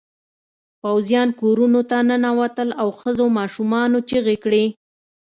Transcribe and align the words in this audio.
پوځيان 0.81 1.29
کورونو 1.39 1.81
ته 1.89 1.97
ننوتل 2.09 2.69
او 2.81 2.87
ښځو 2.99 3.25
ماشومانو 3.37 3.97
چیغې 4.09 4.37
کړې. 4.43 4.65